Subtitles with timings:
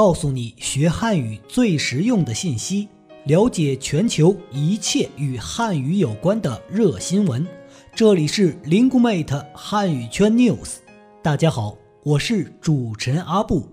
[0.00, 2.88] 告诉你学汉语最实用的信息，
[3.24, 7.46] 了解全球一切与汉语有关的热新闻。
[7.94, 10.76] 这里是 Linguemate 汉语圈 News。
[11.22, 13.68] 大家好，我是主持人阿布。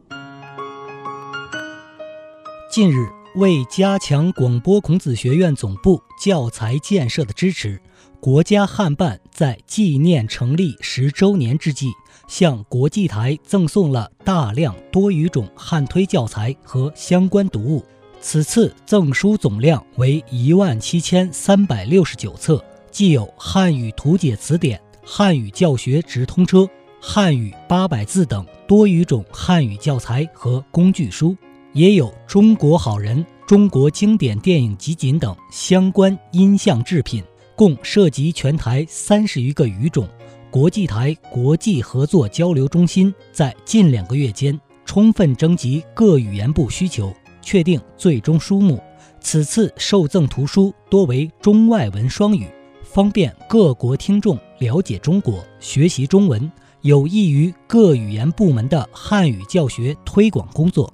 [2.70, 7.82] 近日，为加强广播孔子学院总部教材建设的支持，
[8.20, 11.88] 国家汉办在纪念成立十周年之际。
[12.28, 17.86] 向国际台赠送了大量多语种汉推教材和相关读物，
[18.20, 26.58] 此次赠书总量为一万七千三百六十九册，既有《汉语图解词典》《汉语教学直通车》
[27.00, 31.34] 《汉语八百字》等多语种汉语教材和工具书，
[31.72, 37.24] 也有《中国好人》《中国经典电影集锦》等相关音像制品，
[37.58, 40.08] 共涉及全台三十余个语种。
[40.52, 47.12] 国际台国际合作交流中心在近两个月间充分征集各语言部需求，
[47.42, 48.80] 确定最终书目。
[49.20, 52.48] 此次受赠图书多为中外文双语，
[52.84, 56.50] 方便各国听众了解中国、学习中文，
[56.82, 60.94] 有益于各语言部门的汉语教学推广工作。